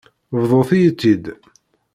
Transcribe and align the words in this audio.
Bḍut-iyi-tt-id. 0.39 1.25